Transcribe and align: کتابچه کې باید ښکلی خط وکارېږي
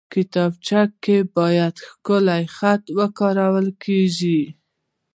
کتابچه 0.13 0.81
کې 1.03 1.17
باید 1.35 1.73
ښکلی 1.87 2.43
خط 2.55 2.83
وکارېږي 2.97 4.41